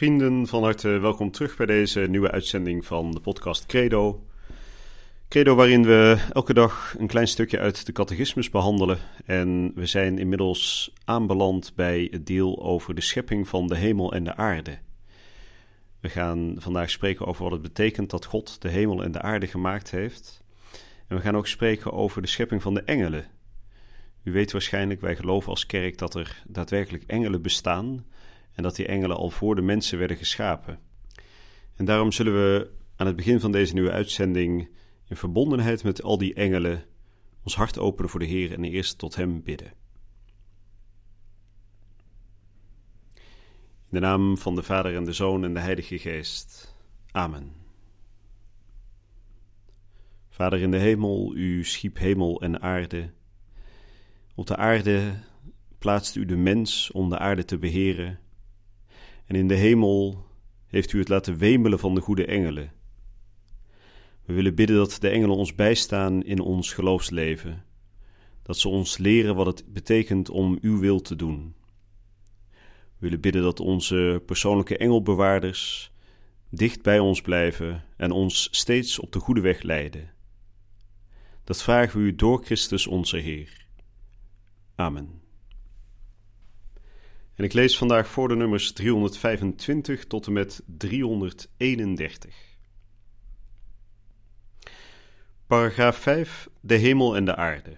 Vrienden, 0.00 0.46
van 0.46 0.62
harte 0.62 0.88
welkom 0.88 1.30
terug 1.30 1.56
bij 1.56 1.66
deze 1.66 2.00
nieuwe 2.00 2.30
uitzending 2.30 2.86
van 2.86 3.10
de 3.10 3.20
podcast 3.20 3.66
Credo. 3.66 4.26
Credo 5.28 5.54
waarin 5.54 5.84
we 5.84 6.26
elke 6.32 6.54
dag 6.54 6.94
een 6.98 7.06
klein 7.06 7.28
stukje 7.28 7.58
uit 7.58 7.86
de 7.86 7.92
catechismus 7.92 8.50
behandelen. 8.50 8.98
En 9.24 9.72
we 9.74 9.86
zijn 9.86 10.18
inmiddels 10.18 10.92
aanbeland 11.04 11.72
bij 11.74 12.08
het 12.10 12.26
deel 12.26 12.62
over 12.62 12.94
de 12.94 13.00
schepping 13.00 13.48
van 13.48 13.66
de 13.66 13.76
hemel 13.76 14.12
en 14.12 14.24
de 14.24 14.36
aarde. 14.36 14.78
We 16.00 16.08
gaan 16.08 16.54
vandaag 16.58 16.90
spreken 16.90 17.26
over 17.26 17.42
wat 17.42 17.52
het 17.52 17.62
betekent 17.62 18.10
dat 18.10 18.24
God 18.24 18.62
de 18.62 18.68
hemel 18.68 19.02
en 19.02 19.12
de 19.12 19.22
aarde 19.22 19.46
gemaakt 19.46 19.90
heeft. 19.90 20.42
En 21.08 21.16
we 21.16 21.22
gaan 21.22 21.36
ook 21.36 21.46
spreken 21.46 21.92
over 21.92 22.22
de 22.22 22.28
schepping 22.28 22.62
van 22.62 22.74
de 22.74 22.82
engelen. 22.82 23.24
U 24.22 24.32
weet 24.32 24.52
waarschijnlijk, 24.52 25.00
wij 25.00 25.16
geloven 25.16 25.50
als 25.50 25.66
kerk 25.66 25.98
dat 25.98 26.14
er 26.14 26.42
daadwerkelijk 26.46 27.04
engelen 27.06 27.42
bestaan 27.42 28.04
en 28.60 28.66
dat 28.66 28.76
die 28.76 28.86
engelen 28.86 29.16
al 29.16 29.30
voor 29.30 29.54
de 29.54 29.62
mensen 29.62 29.98
werden 29.98 30.16
geschapen. 30.16 30.78
En 31.76 31.84
daarom 31.84 32.12
zullen 32.12 32.32
we 32.32 32.70
aan 32.96 33.06
het 33.06 33.16
begin 33.16 33.40
van 33.40 33.52
deze 33.52 33.74
nieuwe 33.74 33.90
uitzending 33.90 34.68
in 35.08 35.16
verbondenheid 35.16 35.84
met 35.84 36.02
al 36.02 36.18
die 36.18 36.34
engelen 36.34 36.84
ons 37.42 37.54
hart 37.54 37.78
openen 37.78 38.10
voor 38.10 38.20
de 38.20 38.26
Heer 38.26 38.52
en 38.52 38.64
eerst 38.64 38.98
tot 38.98 39.16
Hem 39.16 39.42
bidden. 39.42 39.72
In 43.14 43.96
de 43.96 44.00
naam 44.00 44.38
van 44.38 44.54
de 44.54 44.62
Vader 44.62 44.96
en 44.96 45.04
de 45.04 45.12
Zoon 45.12 45.44
en 45.44 45.54
de 45.54 45.60
Heilige 45.60 45.98
Geest. 45.98 46.76
Amen. 47.10 47.52
Vader 50.28 50.60
in 50.60 50.70
de 50.70 50.78
hemel, 50.78 51.36
u 51.36 51.64
schiep 51.64 51.98
hemel 51.98 52.40
en 52.40 52.62
aarde. 52.62 53.10
Op 54.34 54.46
de 54.46 54.56
aarde 54.56 55.14
plaatst 55.78 56.16
u 56.16 56.24
de 56.24 56.36
mens 56.36 56.90
om 56.90 57.08
de 57.08 57.18
aarde 57.18 57.44
te 57.44 57.58
beheren. 57.58 58.18
En 59.30 59.36
in 59.36 59.48
de 59.48 59.54
hemel 59.54 60.26
heeft 60.66 60.92
u 60.92 60.98
het 60.98 61.08
laten 61.08 61.36
wemelen 61.36 61.78
van 61.78 61.94
de 61.94 62.00
goede 62.00 62.24
engelen. 62.24 62.72
We 64.24 64.32
willen 64.32 64.54
bidden 64.54 64.76
dat 64.76 64.96
de 65.00 65.08
engelen 65.08 65.36
ons 65.36 65.54
bijstaan 65.54 66.22
in 66.22 66.40
ons 66.40 66.72
geloofsleven, 66.72 67.64
dat 68.42 68.58
ze 68.58 68.68
ons 68.68 68.98
leren 68.98 69.34
wat 69.34 69.46
het 69.46 69.72
betekent 69.72 70.30
om 70.30 70.58
uw 70.60 70.78
wil 70.78 71.00
te 71.00 71.16
doen. 71.16 71.54
We 72.50 72.58
willen 72.98 73.20
bidden 73.20 73.42
dat 73.42 73.60
onze 73.60 74.22
persoonlijke 74.26 74.76
engelbewaarders 74.76 75.92
dicht 76.48 76.82
bij 76.82 76.98
ons 76.98 77.20
blijven 77.20 77.84
en 77.96 78.10
ons 78.10 78.48
steeds 78.50 78.98
op 78.98 79.12
de 79.12 79.18
goede 79.18 79.40
weg 79.40 79.62
leiden. 79.62 80.10
Dat 81.44 81.62
vragen 81.62 82.00
we 82.00 82.06
u 82.06 82.14
door 82.14 82.44
Christus 82.44 82.86
onze 82.86 83.16
Heer. 83.16 83.66
Amen. 84.74 85.19
En 87.40 87.46
ik 87.46 87.52
lees 87.52 87.78
vandaag 87.78 88.08
voor 88.08 88.28
de 88.28 88.36
nummers 88.36 88.72
325 88.72 90.06
tot 90.06 90.26
en 90.26 90.32
met 90.32 90.62
331. 90.66 92.34
Paragraaf 95.46 95.96
5. 95.96 96.48
De 96.60 96.74
hemel 96.74 97.16
en 97.16 97.24
de 97.24 97.36
aarde. 97.36 97.76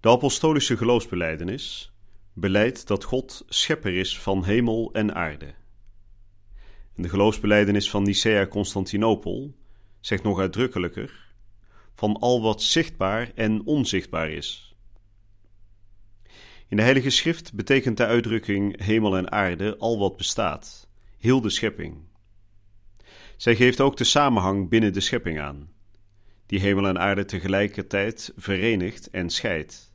De 0.00 0.08
apostolische 0.08 0.76
geloofsbeleidenis 0.76 1.92
beleidt 2.32 2.86
dat 2.86 3.04
God 3.04 3.44
schepper 3.48 3.94
is 3.94 4.18
van 4.18 4.44
hemel 4.44 4.90
en 4.92 5.14
aarde. 5.14 5.54
En 6.94 7.02
de 7.02 7.08
geloofsbeleidenis 7.08 7.90
van 7.90 8.02
Nicea-Constantinopel 8.02 9.54
zegt 10.00 10.22
nog 10.22 10.38
uitdrukkelijker 10.38 11.34
van 11.94 12.16
al 12.16 12.42
wat 12.42 12.62
zichtbaar 12.62 13.32
en 13.34 13.64
onzichtbaar 13.64 14.30
is. 14.30 14.75
In 16.68 16.76
de 16.76 16.82
Heilige 16.82 17.10
Schrift 17.10 17.54
betekent 17.54 17.96
de 17.96 18.06
uitdrukking 18.06 18.82
hemel 18.82 19.16
en 19.16 19.32
aarde 19.32 19.76
al 19.76 19.98
wat 19.98 20.16
bestaat, 20.16 20.88
heel 21.18 21.40
de 21.40 21.50
schepping. 21.50 21.96
Zij 23.36 23.56
geeft 23.56 23.80
ook 23.80 23.96
de 23.96 24.04
samenhang 24.04 24.68
binnen 24.68 24.92
de 24.92 25.00
schepping 25.00 25.40
aan, 25.40 25.70
die 26.46 26.60
hemel 26.60 26.86
en 26.86 26.98
aarde 26.98 27.24
tegelijkertijd 27.24 28.32
verenigt 28.36 29.10
en 29.10 29.30
scheidt. 29.30 29.94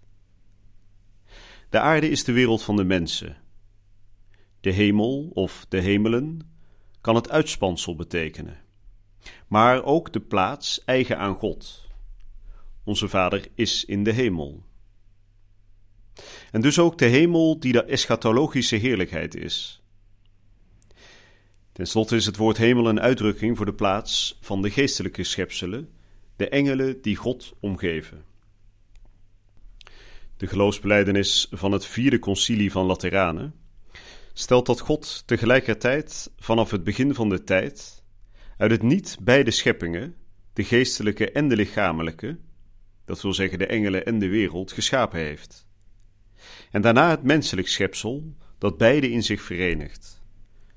De 1.70 1.80
aarde 1.80 2.10
is 2.10 2.24
de 2.24 2.32
wereld 2.32 2.64
van 2.64 2.76
de 2.76 2.84
mensen. 2.84 3.38
De 4.60 4.72
hemel 4.72 5.30
of 5.34 5.66
de 5.70 5.80
hemelen 5.80 6.42
kan 7.02 7.16
het 7.16 7.30
uitspansel 7.30 7.96
betekenen, 7.96 8.58
maar 9.48 9.84
ook 9.84 10.14
de 10.14 10.20
plaats 10.20 10.84
eigen 10.86 11.18
aan 11.18 11.36
God. 11.36 11.88
Onze 12.84 13.08
Vader 13.08 13.48
is 13.56 13.86
in 13.86 14.04
de 14.04 14.12
hemel. 14.12 14.70
En 16.52 16.62
dus 16.62 16.80
ook 16.80 16.98
de 16.98 17.06
hemel 17.06 17.60
die 17.60 17.72
de 17.72 17.84
eschatologische 17.84 18.76
heerlijkheid 18.76 19.36
is. 19.36 19.82
Ten 21.72 21.88
slotte 21.88 22.16
is 22.16 22.26
het 22.26 22.38
woord 22.38 22.58
hemel 22.58 22.88
een 22.88 23.00
uitdrukking 23.00 23.58
voor 23.58 23.66
de 23.66 23.74
plaats 23.74 24.38
van 24.42 24.62
de 24.62 24.70
geestelijke 24.70 25.24
schepselen, 25.24 25.90
de 26.36 26.50
engelen 26.50 27.02
die 27.02 27.16
God 27.16 27.54
omgeven. 27.60 28.24
De 30.38 30.48
geloofsbeleidenis 30.48 31.48
van 31.52 31.72
het 31.72 31.86
vierde 31.86 32.20
concilie 32.20 32.72
van 32.72 32.86
Lateranen 32.86 33.54
stelt 34.34 34.66
dat 34.66 34.80
God 34.80 35.24
tegelijkertijd 35.26 36.32
vanaf 36.38 36.72
het 36.72 36.84
begin 36.84 37.14
van 37.14 37.30
de 37.30 37.44
tijd 37.44 38.04
uit 38.58 38.72
het 38.72 38.82
niet 38.82 39.18
beide 39.22 39.52
scheppingen, 39.52 40.16
de 40.54 40.64
geestelijke 40.64 41.32
en 41.32 41.48
de 41.48 41.56
lichamelijke, 41.56 42.38
dat 43.06 43.22
wil 43.22 43.34
zeggen 43.34 43.58
de 43.60 43.66
engelen 43.66 44.06
en 44.06 44.20
de 44.20 44.28
wereld, 44.28 44.72
geschapen 44.72 45.20
heeft 45.20 45.70
en 46.72 46.82
daarna 46.82 47.10
het 47.10 47.24
menselijk 47.24 47.68
schepsel, 47.68 48.36
dat 48.58 48.78
beide 48.78 49.12
in 49.12 49.24
zich 49.24 49.42
verenigt, 49.42 50.22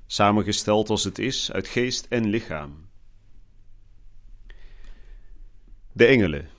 samengesteld 0.05 0.89
als 0.89 1.03
het 1.03 1.19
is 1.19 1.51
uit 1.51 1.67
geest 1.67 2.05
en 2.09 2.29
lichaam. 2.29 2.89
De 5.91 6.05
engelen. 6.05 6.49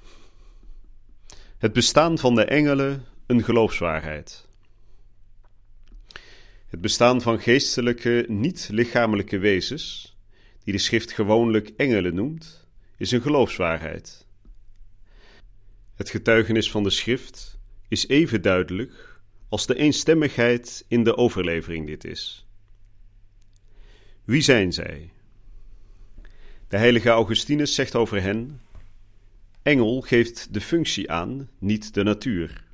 Het 1.59 1.72
bestaan 1.72 2.19
van 2.19 2.34
de 2.34 2.44
engelen 2.44 3.05
een 3.27 3.44
geloofswaarheid. 3.44 4.49
Het 6.67 6.81
bestaan 6.81 7.21
van 7.21 7.41
geestelijke, 7.41 8.25
niet-lichamelijke 8.28 9.38
wezens, 9.38 10.17
die 10.65 10.73
de 10.73 10.81
schrift 10.81 11.12
gewoonlijk 11.12 11.73
engelen 11.77 12.15
noemt, 12.15 12.67
is 12.97 13.11
een 13.11 13.23
geloofswaarheid. 13.23 14.27
Het 15.94 16.11
getuigenis 16.11 16.71
van 16.71 16.83
de 16.83 16.91
schrift 16.91 17.56
is 17.88 18.08
even 18.08 18.42
duidelijk 18.42 19.20
als 19.48 19.66
de 19.66 19.74
eenstemmigheid 19.74 20.84
in 20.88 21.04
de 21.04 21.16
overlevering 21.16 21.86
dit 21.86 22.04
is. 22.04 22.47
Wie 24.24 24.42
zijn 24.42 24.72
zij? 24.72 25.10
De 26.69 26.76
heilige 26.76 27.08
Augustinus 27.08 27.75
zegt 27.75 27.94
over 27.94 28.22
hen: 28.22 28.60
Engel 29.62 30.00
geeft 30.00 30.54
de 30.54 30.60
functie 30.60 31.10
aan, 31.10 31.50
niet 31.58 31.94
de 31.94 32.02
natuur. 32.02 32.64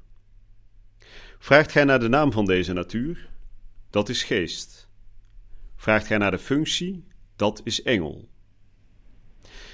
Vraagt 1.38 1.72
gij 1.72 1.84
naar 1.84 2.00
de 2.00 2.08
naam 2.08 2.32
van 2.32 2.44
deze 2.44 2.72
natuur? 2.72 3.28
Dat 3.90 4.08
is 4.08 4.22
geest. 4.22 4.88
Vraagt 5.76 6.06
gij 6.06 6.18
naar 6.18 6.30
de 6.30 6.38
functie? 6.38 7.04
Dat 7.36 7.60
is 7.64 7.82
engel. 7.82 8.28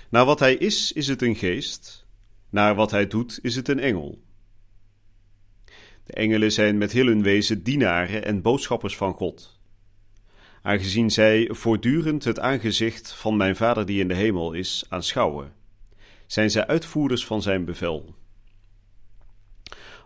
Naar 0.08 0.24
wat 0.24 0.38
hij 0.38 0.54
is, 0.54 0.92
is 0.92 1.08
het 1.08 1.22
een 1.22 1.36
geest. 1.36 2.06
Naar 2.50 2.74
wat 2.74 2.90
hij 2.90 3.06
doet, 3.06 3.38
is 3.42 3.56
het 3.56 3.68
een 3.68 3.80
engel. 3.80 4.22
De 6.08 6.14
engelen 6.14 6.52
zijn 6.52 6.78
met 6.78 6.92
heel 6.92 7.06
hun 7.06 7.22
wezen 7.22 7.62
dienaren 7.62 8.24
en 8.24 8.42
boodschappers 8.42 8.96
van 8.96 9.14
God. 9.14 9.60
Aangezien 10.62 11.10
zij 11.10 11.48
voortdurend 11.52 12.24
het 12.24 12.38
aangezicht 12.38 13.12
van 13.12 13.36
mijn 13.36 13.56
Vader 13.56 13.86
die 13.86 14.00
in 14.00 14.08
de 14.08 14.14
hemel 14.14 14.52
is 14.52 14.84
aanschouwen, 14.88 15.52
zijn 16.26 16.50
zij 16.50 16.66
uitvoerders 16.66 17.26
van 17.26 17.42
zijn 17.42 17.64
bevel. 17.64 18.14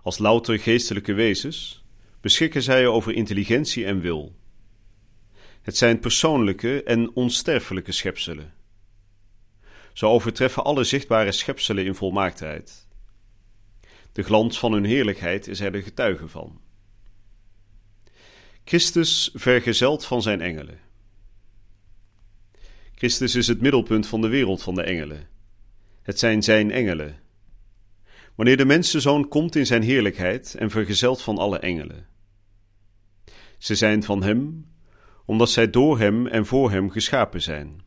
Als 0.02 0.18
louter 0.18 0.58
geestelijke 0.58 1.12
wezens 1.12 1.84
beschikken 2.20 2.62
zij 2.62 2.86
over 2.86 3.12
intelligentie 3.12 3.84
en 3.84 4.00
wil. 4.00 4.34
Het 5.62 5.76
zijn 5.76 5.98
persoonlijke 5.98 6.82
en 6.82 7.14
onsterfelijke 7.14 7.92
schepselen. 7.92 8.54
Ze 9.92 10.06
overtreffen 10.06 10.64
alle 10.64 10.84
zichtbare 10.84 11.32
schepselen 11.32 11.84
in 11.84 11.94
volmaaktheid. 11.94 12.90
De 14.12 14.22
glans 14.22 14.58
van 14.58 14.72
hun 14.72 14.84
heerlijkheid 14.84 15.46
is 15.46 15.60
er 15.60 15.72
de 15.72 15.82
getuige 15.82 16.28
van. 16.28 16.60
Christus 18.64 19.30
vergezeld 19.34 20.04
van 20.04 20.22
zijn 20.22 20.40
engelen. 20.40 20.78
Christus 22.94 23.34
is 23.34 23.46
het 23.46 23.60
middelpunt 23.60 24.06
van 24.06 24.20
de 24.20 24.28
wereld 24.28 24.62
van 24.62 24.74
de 24.74 24.82
engelen. 24.82 25.28
Het 26.02 26.18
zijn 26.18 26.42
zijn 26.42 26.70
engelen. 26.70 27.20
Wanneer 28.34 28.56
de 28.56 28.64
mensenzoon 28.64 29.28
komt 29.28 29.56
in 29.56 29.66
zijn 29.66 29.82
heerlijkheid 29.82 30.54
en 30.54 30.70
vergezeld 30.70 31.22
van 31.22 31.38
alle 31.38 31.58
engelen. 31.58 32.06
Ze 33.58 33.74
zijn 33.74 34.02
van 34.02 34.22
hem, 34.22 34.66
omdat 35.24 35.50
zij 35.50 35.70
door 35.70 35.98
hem 35.98 36.26
en 36.26 36.46
voor 36.46 36.70
hem 36.70 36.90
geschapen 36.90 37.42
zijn. 37.42 37.80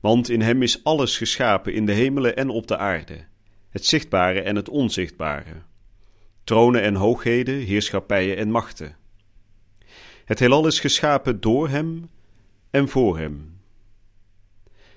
Want 0.00 0.28
in 0.28 0.40
hem 0.40 0.62
is 0.62 0.84
alles 0.84 1.16
geschapen 1.16 1.74
in 1.74 1.86
de 1.86 1.92
hemelen 1.92 2.36
en 2.36 2.48
op 2.48 2.66
de 2.66 2.76
aarde, 2.76 3.24
het 3.70 3.86
zichtbare 3.86 4.40
en 4.40 4.56
het 4.56 4.68
onzichtbare, 4.68 5.62
tronen 6.44 6.82
en 6.82 6.94
hoogheden, 6.94 7.54
heerschappijen 7.54 8.36
en 8.36 8.50
machten. 8.50 8.96
Het 10.24 10.38
heelal 10.38 10.66
is 10.66 10.80
geschapen 10.80 11.40
door 11.40 11.68
hem 11.68 12.10
en 12.70 12.88
voor 12.88 13.18
hem. 13.18 13.60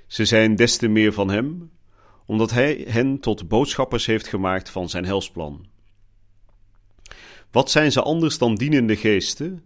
Ze 0.07 0.25
zijn 0.25 0.55
des 0.55 0.77
te 0.77 0.87
meer 0.87 1.13
van 1.13 1.29
hem, 1.29 1.71
omdat 2.25 2.51
hij 2.51 2.85
hen 2.87 3.19
tot 3.19 3.47
boodschappers 3.47 4.05
heeft 4.05 4.27
gemaakt 4.27 4.69
van 4.69 4.89
zijn 4.89 5.05
helsplan. 5.05 5.65
Wat 7.51 7.71
zijn 7.71 7.91
ze 7.91 8.01
anders 8.01 8.37
dan 8.37 8.55
dienende 8.55 8.95
geesten, 8.95 9.63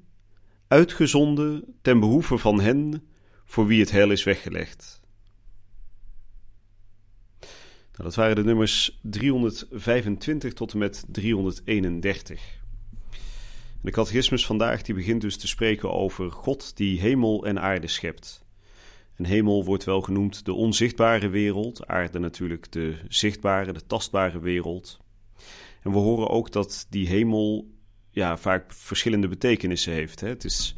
uitgezonden 0.67 1.77
ten 1.81 1.99
behoeve 1.99 2.37
van 2.37 2.59
hen 2.59 3.07
voor 3.45 3.65
wie 3.65 3.79
het 3.79 3.91
heil 3.91 4.11
is 4.11 4.23
weggelegd? 4.23 5.01
Nou, 7.97 8.09
dat 8.09 8.15
waren 8.15 8.35
de 8.35 8.43
nummers 8.43 8.99
325 9.01 10.53
tot 10.53 10.73
en 10.73 10.77
met 10.77 11.05
331. 11.07 12.59
De 13.81 13.91
catechismus 13.91 14.45
vandaag 14.45 14.81
die 14.81 14.95
begint 14.95 15.21
dus 15.21 15.37
te 15.37 15.47
spreken 15.47 15.91
over 15.91 16.31
God 16.31 16.77
die 16.77 16.99
hemel 16.99 17.45
en 17.45 17.61
aarde 17.61 17.87
schept. 17.87 18.45
En 19.15 19.25
hemel 19.25 19.65
wordt 19.65 19.83
wel 19.83 20.01
genoemd 20.01 20.45
de 20.45 20.53
onzichtbare 20.53 21.29
wereld, 21.29 21.87
aarde 21.87 22.19
natuurlijk 22.19 22.71
de 22.71 22.95
zichtbare, 23.07 23.73
de 23.73 23.85
tastbare 23.85 24.39
wereld. 24.39 24.99
En 25.81 25.91
we 25.91 25.97
horen 25.97 26.29
ook 26.29 26.51
dat 26.51 26.85
die 26.89 27.07
hemel 27.07 27.71
ja, 28.11 28.37
vaak 28.37 28.73
verschillende 28.73 29.27
betekenissen 29.27 29.93
heeft. 29.93 30.19
Hè. 30.19 30.27
Het 30.27 30.43
is 30.43 30.75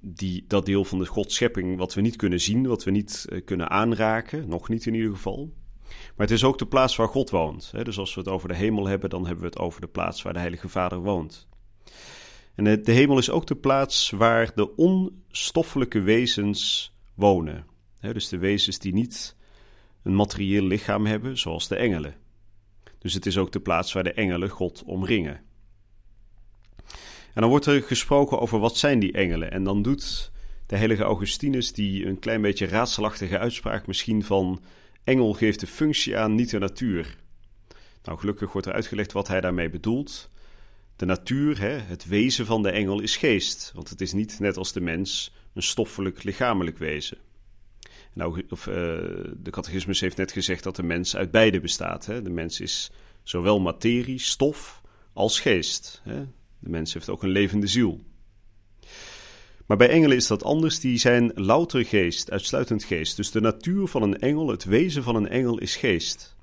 die, 0.00 0.44
dat 0.48 0.66
deel 0.66 0.84
van 0.84 0.98
de 0.98 1.06
Godschepping 1.06 1.76
wat 1.76 1.94
we 1.94 2.00
niet 2.00 2.16
kunnen 2.16 2.40
zien, 2.40 2.66
wat 2.66 2.84
we 2.84 2.90
niet 2.90 3.26
uh, 3.28 3.44
kunnen 3.44 3.70
aanraken, 3.70 4.48
nog 4.48 4.68
niet 4.68 4.86
in 4.86 4.94
ieder 4.94 5.12
geval. 5.12 5.52
Maar 5.88 6.26
het 6.26 6.30
is 6.30 6.44
ook 6.44 6.58
de 6.58 6.66
plaats 6.66 6.96
waar 6.96 7.08
God 7.08 7.30
woont. 7.30 7.70
Dus 7.84 7.98
als 7.98 8.14
we 8.14 8.20
het 8.20 8.28
over 8.28 8.48
de 8.48 8.54
hemel 8.54 8.86
hebben, 8.86 9.10
dan 9.10 9.24
hebben 9.26 9.44
we 9.44 9.50
het 9.50 9.58
over 9.58 9.80
de 9.80 9.86
plaats 9.86 10.22
waar 10.22 10.32
de 10.32 10.38
Heilige 10.38 10.68
Vader 10.68 10.98
woont. 10.98 11.48
En 12.54 12.82
de 12.82 12.92
hemel 12.92 13.18
is 13.18 13.30
ook 13.30 13.46
de 13.46 13.56
plaats 13.56 14.10
waar 14.10 14.50
de 14.54 14.76
onstoffelijke 14.76 16.00
wezens 16.00 16.92
wonen. 17.14 17.66
dus 18.00 18.28
de 18.28 18.38
wezens 18.38 18.78
die 18.78 18.92
niet 18.92 19.36
een 20.02 20.14
materieel 20.14 20.64
lichaam 20.64 21.06
hebben, 21.06 21.38
zoals 21.38 21.68
de 21.68 21.76
engelen. 21.76 22.14
Dus 22.98 23.14
het 23.14 23.26
is 23.26 23.38
ook 23.38 23.52
de 23.52 23.60
plaats 23.60 23.92
waar 23.92 24.04
de 24.04 24.12
engelen 24.12 24.48
God 24.48 24.82
omringen. 24.86 25.40
En 27.34 27.44
dan 27.44 27.48
wordt 27.48 27.66
er 27.66 27.82
gesproken 27.82 28.40
over 28.40 28.58
wat 28.58 28.76
zijn 28.76 28.98
die 28.98 29.12
engelen. 29.12 29.50
En 29.50 29.64
dan 29.64 29.82
doet 29.82 30.32
de 30.66 30.76
heilige 30.76 31.02
Augustinus 31.02 31.72
die 31.72 32.06
een 32.06 32.18
klein 32.18 32.40
beetje 32.40 32.66
raadselachtige 32.66 33.38
uitspraak 33.38 33.86
misschien 33.86 34.24
van 34.24 34.60
engel 35.08 35.32
geeft 35.32 35.60
de 35.60 35.66
functie 35.66 36.16
aan, 36.16 36.34
niet 36.34 36.50
de 36.50 36.58
natuur. 36.58 37.16
Nou, 38.02 38.18
gelukkig 38.18 38.52
wordt 38.52 38.66
er 38.66 38.72
uitgelegd 38.72 39.12
wat 39.12 39.28
hij 39.28 39.40
daarmee 39.40 39.70
bedoelt. 39.70 40.30
De 40.96 41.06
natuur, 41.06 41.60
hè, 41.60 41.78
het 41.78 42.06
wezen 42.06 42.46
van 42.46 42.62
de 42.62 42.70
engel 42.70 43.00
is 43.00 43.16
geest, 43.16 43.72
want 43.74 43.88
het 43.88 44.00
is 44.00 44.12
niet 44.12 44.38
net 44.38 44.56
als 44.56 44.72
de 44.72 44.80
mens 44.80 45.34
een 45.54 45.62
stoffelijk 45.62 46.22
lichamelijk 46.22 46.78
wezen. 46.78 47.18
Nou, 48.12 48.42
of, 48.48 48.66
uh, 48.66 48.74
de 49.36 49.50
catechismus 49.50 50.00
heeft 50.00 50.16
net 50.16 50.32
gezegd 50.32 50.62
dat 50.62 50.76
de 50.76 50.82
mens 50.82 51.16
uit 51.16 51.30
beide 51.30 51.60
bestaat. 51.60 52.06
Hè. 52.06 52.22
De 52.22 52.30
mens 52.30 52.60
is 52.60 52.90
zowel 53.22 53.60
materie, 53.60 54.18
stof, 54.18 54.82
als 55.12 55.40
geest. 55.40 56.00
Hè. 56.04 56.26
De 56.58 56.68
mens 56.70 56.94
heeft 56.94 57.08
ook 57.08 57.22
een 57.22 57.28
levende 57.28 57.66
ziel. 57.66 58.00
Maar 59.68 59.76
bij 59.76 59.88
engelen 59.88 60.16
is 60.16 60.26
dat 60.26 60.44
anders. 60.44 60.80
Die 60.80 60.98
zijn 60.98 61.32
louter 61.34 61.84
geest, 61.84 62.30
uitsluitend 62.30 62.84
geest. 62.84 63.16
Dus 63.16 63.30
de 63.30 63.40
natuur 63.40 63.86
van 63.86 64.02
een 64.02 64.18
engel, 64.18 64.48
het 64.48 64.64
wezen 64.64 65.02
van 65.02 65.14
een 65.16 65.28
engel 65.28 65.58
is 65.58 65.76
geest. 65.76 66.36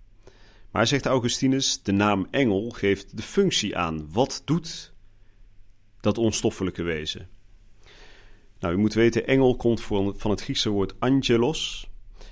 Maar 0.71 0.87
zegt 0.87 1.05
Augustinus, 1.05 1.81
de 1.83 1.91
naam 1.91 2.27
engel 2.31 2.69
geeft 2.69 3.17
de 3.17 3.23
functie 3.23 3.77
aan. 3.77 4.07
Wat 4.11 4.41
doet 4.45 4.93
dat 6.01 6.17
onstoffelijke 6.17 6.83
wezen? 6.83 7.29
Nou, 8.59 8.73
u 8.73 8.77
moet 8.77 8.93
weten, 8.93 9.27
engel 9.27 9.55
komt 9.55 9.81
van 9.81 10.31
het 10.31 10.41
Griekse 10.41 10.69
woord 10.69 10.99
angelos. 10.99 11.89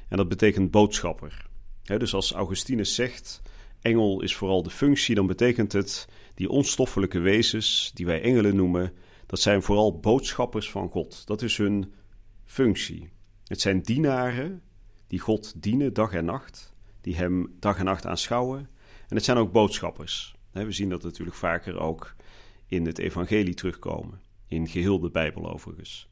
En 0.08 0.18
dat 0.18 0.30
betekent 0.30 0.72
boodschapper. 0.72 1.46
dus 1.84 2.14
als 2.14 2.32
Augustinus 2.32 2.96
zegt, 2.96 3.42
engel 3.82 4.22
is 4.22 4.36
vooral 4.36 4.64
de 4.64 4.70
functie, 4.70 5.16
dan 5.16 5.28
betekent 5.28 5.72
het 5.72 6.08
die 6.36 6.50
onstoffelijke 6.50 7.20
wezens, 7.20 7.92
die 7.94 8.06
wij 8.06 8.22
engelen 8.22 8.56
noemen, 8.56 8.94
dat 9.34 9.42
zijn 9.42 9.62
vooral 9.62 10.00
boodschappers 10.00 10.72
van 10.72 10.90
God. 10.90 11.28
Dat 11.28 11.42
is 11.42 11.58
hun 11.58 11.94
functie. 12.44 13.10
Het 13.48 13.62
zijn 13.62 13.82
dienaren 13.82 14.62
die 15.08 15.20
God 15.20 15.62
dienen 15.62 15.94
dag 15.94 16.14
en 16.14 16.26
nacht 16.26 16.74
die 17.02 17.16
hem 17.16 17.56
dag 17.60 17.78
en 17.78 17.86
nacht 17.86 18.06
aanschouwen. 18.06 18.70
En 19.08 19.16
het 19.16 19.24
zijn 19.24 19.38
ook 19.38 19.52
boodschappers. 19.52 20.36
We 20.52 20.72
zien 20.72 20.90
dat 20.90 21.04
natuurlijk 21.04 21.38
vaker 21.38 21.80
ook 21.80 22.16
in 22.66 22.86
het 22.86 22.98
evangelie 22.98 23.54
terugkomen. 23.54 24.22
In 24.48 24.68
geheel 24.68 25.00
de 25.00 25.10
Bijbel 25.10 25.52
overigens. 25.52 26.10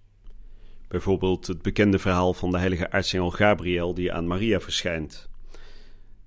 Bijvoorbeeld 0.88 1.48
het 1.48 1.62
bekende 1.62 2.00
verhaal 2.00 2.34
van 2.34 2.52
de 2.52 2.58
heilige 2.58 2.92
aartsengel 2.92 3.32
Gabriel 3.32 3.94
die 3.94 4.14
aan 4.14 4.28
Maria 4.28 4.60
verschijnt. 4.60 5.30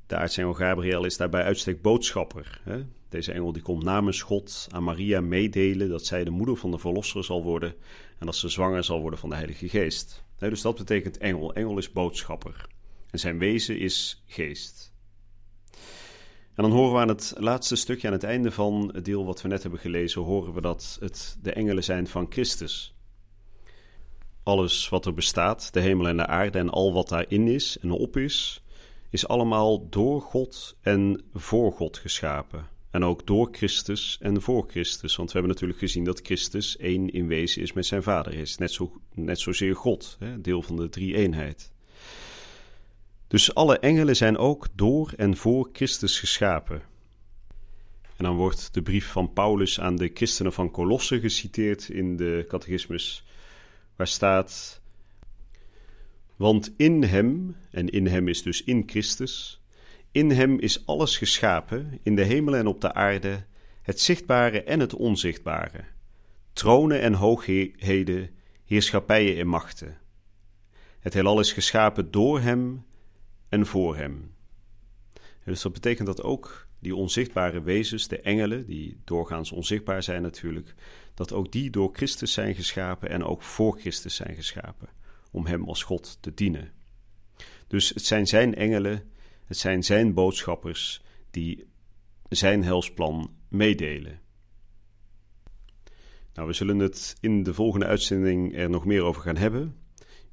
De 0.06 0.16
aartsengel 0.16 0.54
Gabriel 0.54 1.04
is 1.04 1.16
daarbij 1.16 1.42
uitstek 1.42 1.82
boodschapper. 1.82 2.60
Deze 3.14 3.32
engel 3.32 3.52
die 3.52 3.62
komt 3.62 3.82
namens 3.82 4.22
God 4.22 4.66
aan 4.70 4.84
Maria 4.84 5.20
meedelen 5.20 5.88
dat 5.88 6.06
zij 6.06 6.24
de 6.24 6.30
moeder 6.30 6.56
van 6.56 6.70
de 6.70 6.78
verlosser 6.78 7.24
zal 7.24 7.42
worden 7.42 7.74
en 8.18 8.26
dat 8.26 8.36
ze 8.36 8.48
zwanger 8.48 8.84
zal 8.84 9.00
worden 9.00 9.18
van 9.18 9.28
de 9.28 9.34
Heilige 9.34 9.68
Geest. 9.68 10.24
Dus 10.38 10.62
dat 10.62 10.76
betekent 10.76 11.18
engel. 11.18 11.54
Engel 11.54 11.78
is 11.78 11.92
boodschapper. 11.92 12.66
En 13.10 13.18
zijn 13.18 13.38
wezen 13.38 13.78
is 13.78 14.22
geest. 14.26 14.92
En 16.54 16.62
dan 16.62 16.70
horen 16.70 16.92
we 16.92 16.98
aan 16.98 17.08
het 17.08 17.34
laatste 17.36 17.76
stukje, 17.76 18.06
aan 18.06 18.12
het 18.12 18.22
einde 18.22 18.50
van 18.50 18.90
het 18.94 19.04
deel 19.04 19.24
wat 19.24 19.42
we 19.42 19.48
net 19.48 19.62
hebben 19.62 19.80
gelezen, 19.80 20.22
horen 20.22 20.54
we 20.54 20.60
dat 20.60 20.96
het 21.00 21.38
de 21.42 21.52
engelen 21.52 21.84
zijn 21.84 22.06
van 22.06 22.26
Christus. 22.28 22.94
Alles 24.42 24.88
wat 24.88 25.06
er 25.06 25.14
bestaat, 25.14 25.72
de 25.72 25.80
hemel 25.80 26.08
en 26.08 26.16
de 26.16 26.26
aarde 26.26 26.58
en 26.58 26.70
al 26.70 26.92
wat 26.92 27.08
daarin 27.08 27.48
is 27.48 27.78
en 27.78 27.90
op 27.90 28.16
is, 28.16 28.62
is 29.10 29.28
allemaal 29.28 29.88
door 29.88 30.20
God 30.20 30.76
en 30.80 31.24
voor 31.32 31.72
God 31.72 31.98
geschapen. 31.98 32.72
En 32.94 33.04
ook 33.04 33.26
door 33.26 33.48
Christus 33.52 34.18
en 34.20 34.42
voor 34.42 34.64
Christus. 34.68 35.16
Want 35.16 35.28
we 35.28 35.38
hebben 35.38 35.52
natuurlijk 35.52 35.80
gezien 35.80 36.04
dat 36.04 36.20
Christus 36.22 36.76
één 36.76 37.10
in 37.10 37.26
wezen 37.26 37.62
is 37.62 37.72
met 37.72 37.86
zijn 37.86 38.02
Vader. 38.02 38.32
Hij 38.32 38.40
is 38.42 38.56
net, 38.56 38.72
zo, 38.72 39.00
net 39.14 39.38
zozeer 39.40 39.76
God, 39.76 40.16
hè, 40.18 40.40
deel 40.40 40.62
van 40.62 40.76
de 40.76 40.88
drie-eenheid. 40.88 41.72
Dus 43.26 43.54
alle 43.54 43.78
engelen 43.78 44.16
zijn 44.16 44.36
ook 44.36 44.66
door 44.74 45.12
en 45.16 45.36
voor 45.36 45.68
Christus 45.72 46.18
geschapen. 46.18 46.82
En 48.16 48.24
dan 48.24 48.36
wordt 48.36 48.74
de 48.74 48.82
brief 48.82 49.06
van 49.06 49.32
Paulus 49.32 49.80
aan 49.80 49.96
de 49.96 50.10
christenen 50.14 50.52
van 50.52 50.70
Colosse 50.70 51.20
geciteerd 51.20 51.88
in 51.88 52.16
de 52.16 52.44
catechismus, 52.48 53.24
waar 53.96 54.06
staat: 54.06 54.80
Want 56.36 56.72
in 56.76 57.02
hem, 57.02 57.56
en 57.70 57.88
in 57.88 58.06
hem 58.06 58.28
is 58.28 58.42
dus 58.42 58.64
in 58.64 58.82
Christus, 58.86 59.63
in 60.14 60.30
hem 60.30 60.58
is 60.58 60.86
alles 60.86 61.18
geschapen, 61.18 61.98
in 62.02 62.14
de 62.14 62.22
hemel 62.22 62.56
en 62.56 62.66
op 62.66 62.80
de 62.80 62.92
aarde, 62.92 63.44
het 63.82 64.00
zichtbare 64.00 64.62
en 64.62 64.80
het 64.80 64.94
onzichtbare, 64.94 65.84
tronen 66.52 67.00
en 67.00 67.14
hoogheden, 67.14 68.30
heerschappijen 68.64 69.38
en 69.38 69.46
machten. 69.46 69.98
Het 71.00 71.14
heelal 71.14 71.40
is 71.40 71.52
geschapen 71.52 72.10
door 72.10 72.40
hem 72.40 72.84
en 73.48 73.66
voor 73.66 73.96
hem. 73.96 74.34
Dus 75.44 75.62
dat 75.62 75.72
betekent 75.72 76.06
dat 76.06 76.22
ook 76.22 76.66
die 76.78 76.96
onzichtbare 76.96 77.62
wezens, 77.62 78.08
de 78.08 78.20
engelen, 78.20 78.66
die 78.66 79.00
doorgaans 79.04 79.52
onzichtbaar 79.52 80.02
zijn 80.02 80.22
natuurlijk, 80.22 80.74
dat 81.14 81.32
ook 81.32 81.52
die 81.52 81.70
door 81.70 81.90
Christus 81.92 82.32
zijn 82.32 82.54
geschapen 82.54 83.08
en 83.08 83.24
ook 83.24 83.42
voor 83.42 83.78
Christus 83.78 84.14
zijn 84.14 84.34
geschapen, 84.34 84.88
om 85.30 85.46
Hem 85.46 85.68
als 85.68 85.82
God 85.82 86.18
te 86.20 86.34
dienen. 86.34 86.72
Dus 87.66 87.88
het 87.88 88.04
zijn 88.04 88.26
Zijn 88.26 88.54
engelen, 88.54 89.12
het 89.44 89.56
zijn 89.56 89.84
Zijn 89.84 90.14
boodschappers 90.14 91.02
die 91.30 91.66
Zijn 92.28 92.64
helsplan 92.64 93.34
meedelen. 93.48 94.20
Nou, 96.34 96.48
we 96.48 96.54
zullen 96.54 96.78
het 96.78 97.16
in 97.20 97.42
de 97.42 97.54
volgende 97.54 97.86
uitzending 97.86 98.56
er 98.56 98.70
nog 98.70 98.84
meer 98.84 99.02
over 99.02 99.22
gaan 99.22 99.36
hebben. 99.36 99.76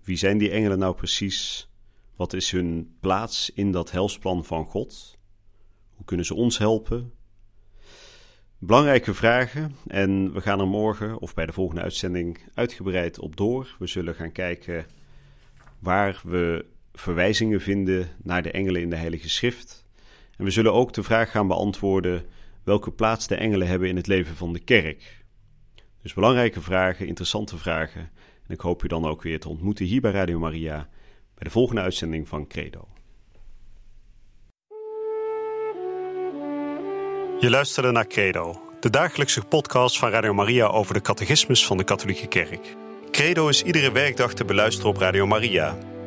Wie 0.03 0.17
zijn 0.17 0.37
die 0.37 0.49
engelen 0.49 0.79
nou 0.79 0.95
precies? 0.95 1.69
Wat 2.15 2.33
is 2.33 2.51
hun 2.51 2.95
plaats 2.99 3.49
in 3.49 3.71
dat 3.71 3.91
helsplan 3.91 4.45
van 4.45 4.65
God? 4.65 5.17
Hoe 5.95 6.05
kunnen 6.05 6.25
ze 6.25 6.33
ons 6.33 6.57
helpen? 6.57 7.13
Belangrijke 8.57 9.13
vragen 9.13 9.75
en 9.87 10.33
we 10.33 10.41
gaan 10.41 10.59
er 10.59 10.67
morgen 10.67 11.19
of 11.19 11.33
bij 11.33 11.45
de 11.45 11.53
volgende 11.53 11.81
uitzending 11.81 12.39
uitgebreid 12.53 13.19
op 13.19 13.35
door. 13.35 13.75
We 13.79 13.87
zullen 13.87 14.15
gaan 14.15 14.31
kijken 14.31 14.85
waar 15.79 16.21
we 16.23 16.65
verwijzingen 16.93 17.61
vinden 17.61 18.09
naar 18.23 18.41
de 18.41 18.51
engelen 18.51 18.81
in 18.81 18.89
de 18.89 18.95
Heilige 18.95 19.29
Schrift. 19.29 19.85
En 20.37 20.45
we 20.45 20.51
zullen 20.51 20.73
ook 20.73 20.93
de 20.93 21.03
vraag 21.03 21.31
gaan 21.31 21.47
beantwoorden 21.47 22.25
welke 22.63 22.91
plaats 22.91 23.27
de 23.27 23.35
engelen 23.35 23.67
hebben 23.67 23.87
in 23.89 23.95
het 23.95 24.07
leven 24.07 24.35
van 24.35 24.53
de 24.53 24.59
kerk. 24.59 25.25
Dus 26.01 26.13
belangrijke 26.13 26.61
vragen, 26.61 27.07
interessante 27.07 27.57
vragen. 27.57 28.01
En 28.47 28.53
ik 28.53 28.59
hoop 28.59 28.83
u 28.83 28.87
dan 28.87 29.05
ook 29.05 29.21
weer 29.21 29.39
te 29.39 29.49
ontmoeten 29.49 29.85
hier 29.85 30.01
bij 30.01 30.11
Radio 30.11 30.39
Maria 30.39 30.89
bij 31.33 31.43
de 31.43 31.49
volgende 31.49 31.81
uitzending 31.81 32.27
van 32.27 32.47
Credo. 32.47 32.87
Je 37.39 37.49
luisterde 37.49 37.91
naar 37.91 38.07
Credo, 38.07 38.61
de 38.79 38.89
dagelijkse 38.89 39.41
podcast 39.41 39.99
van 39.99 40.09
Radio 40.09 40.33
Maria 40.33 40.65
over 40.65 40.93
de 40.93 41.01
catechismus 41.01 41.65
van 41.65 41.77
de 41.77 41.83
Katholieke 41.83 42.27
Kerk. 42.27 42.75
Credo 43.11 43.47
is 43.47 43.63
iedere 43.63 43.91
werkdag 43.91 44.33
te 44.33 44.45
beluisteren 44.45 44.89
op 44.89 44.97
Radio 44.97 45.27
Maria. 45.27 45.90